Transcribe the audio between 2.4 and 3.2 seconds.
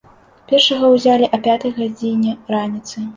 раніцы.